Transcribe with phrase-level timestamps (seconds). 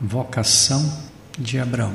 [0.00, 1.92] Vocação de Abraão.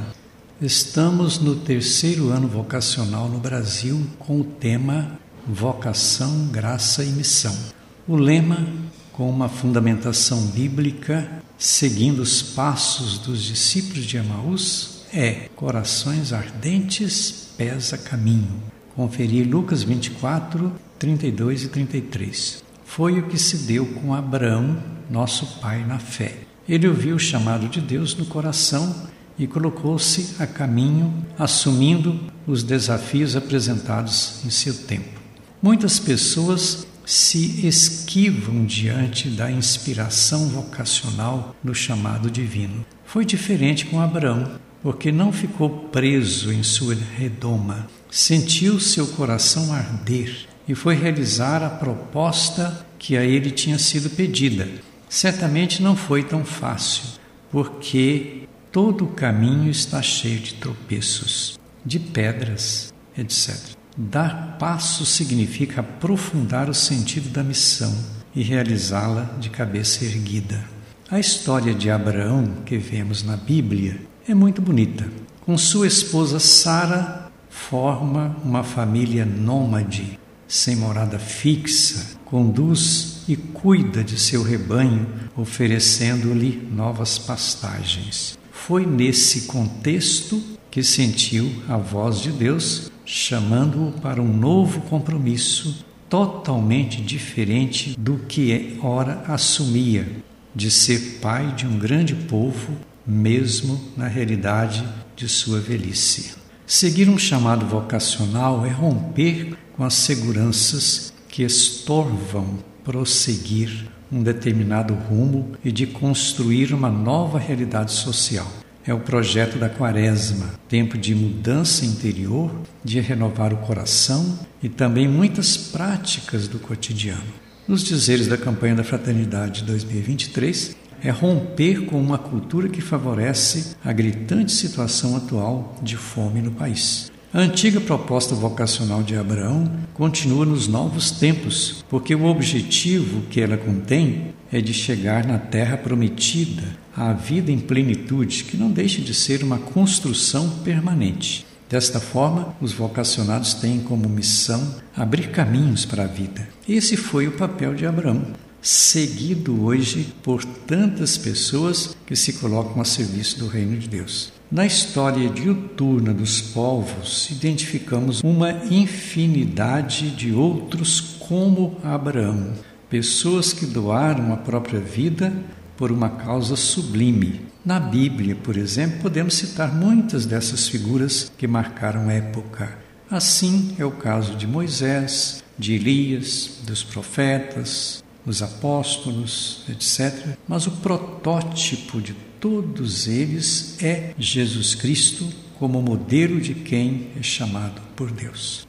[0.61, 7.57] Estamos no terceiro ano vocacional no Brasil com o tema Vocação, Graça e Missão.
[8.05, 8.67] O lema,
[9.13, 17.97] com uma fundamentação bíblica, seguindo os passos dos discípulos de Emaús, é Corações ardentes, pesa
[17.97, 18.63] caminho.
[18.97, 22.63] Conferir Lucas 24, 32 e 33.
[22.83, 24.77] Foi o que se deu com Abraão,
[25.09, 26.52] nosso pai na fé.
[26.67, 28.95] Ele ouviu o chamado de Deus no coração
[29.37, 35.19] e colocou-se a caminho, assumindo os desafios apresentados em seu tempo.
[35.61, 42.85] Muitas pessoas se esquivam diante da inspiração vocacional do chamado divino.
[43.05, 44.51] Foi diferente com Abraão,
[44.81, 51.69] porque não ficou preso em sua redoma, sentiu seu coração arder e foi realizar a
[51.69, 54.67] proposta que a ele tinha sido pedida
[55.13, 57.03] certamente não foi tão fácil,
[57.51, 63.55] porque todo o caminho está cheio de tropeços, de pedras, etc.
[63.95, 67.95] Dar passo significa aprofundar o sentido da missão
[68.35, 70.65] e realizá-la de cabeça erguida.
[71.11, 75.07] A história de Abraão que vemos na Bíblia é muito bonita.
[75.41, 80.19] Com sua esposa Sara, forma uma família nômade,
[80.53, 88.37] sem morada fixa, conduz e cuida de seu rebanho, oferecendo-lhe novas pastagens.
[88.51, 97.01] Foi nesse contexto que sentiu a voz de Deus chamando-o para um novo compromisso totalmente
[97.01, 100.07] diferente do que ora assumia,
[100.53, 106.42] de ser pai de um grande povo, mesmo na realidade de sua velhice.
[106.65, 115.51] Seguir um chamado vocacional é romper com as seguranças que estorvam prosseguir um determinado rumo
[115.63, 118.47] e de construir uma nova realidade social.
[118.85, 122.51] É o projeto da Quaresma, tempo de mudança interior,
[122.83, 127.43] de renovar o coração e também muitas práticas do cotidiano.
[127.67, 133.91] Nos dizeres da campanha da Fraternidade 2023, é romper com uma cultura que favorece a
[133.91, 137.11] gritante situação atual de fome no país.
[137.33, 143.57] A antiga proposta vocacional de Abraão continua nos novos tempos, porque o objetivo que ela
[143.57, 146.63] contém é de chegar na terra prometida,
[146.95, 151.43] à vida em plenitude, que não deixa de ser uma construção permanente.
[151.67, 156.47] Desta forma, os vocacionados têm como missão abrir caminhos para a vida.
[156.69, 158.27] Esse foi o papel de Abraão,
[158.63, 164.31] seguido hoje por tantas pessoas que se colocam a serviço do reino de Deus.
[164.49, 172.53] Na história diuturna dos povos, identificamos uma infinidade de outros como Abraão,
[172.89, 175.33] pessoas que doaram a própria vida
[175.75, 177.41] por uma causa sublime.
[177.65, 182.77] Na Bíblia, por exemplo, podemos citar muitas dessas figuras que marcaram a época.
[183.09, 190.37] Assim é o caso de Moisés, de Elias, dos profetas, os apóstolos, etc.
[190.47, 197.81] Mas o protótipo de todos eles é Jesus Cristo como modelo de quem é chamado
[197.95, 198.67] por Deus.